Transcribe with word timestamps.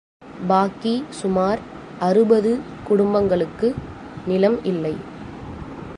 பாக்கி 0.47 1.03
சுமார் 1.09 1.59
அறுபது 1.99 2.51
குடும்பங்களுக்கு 2.87 3.67
நிலம் 4.25 4.63
இல்லை. 4.63 4.95